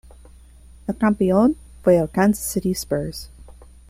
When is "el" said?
0.87-0.97, 1.97-2.09